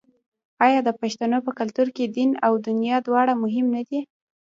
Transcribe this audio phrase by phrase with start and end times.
[0.65, 3.99] آیا د پښتنو په کلتور کې دین او دنیا دواړه مهم نه دي؟